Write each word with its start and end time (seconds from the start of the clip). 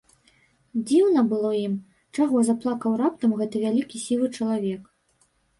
Дзіўна 0.91 1.21
было 1.33 1.51
ім, 1.65 1.75
чаго 2.19 2.41
заплакаў 2.49 2.97
раптам 3.03 3.37
гэты 3.43 3.57
вялікі 3.67 3.97
сівы 4.07 4.31
чалавек. 4.37 4.91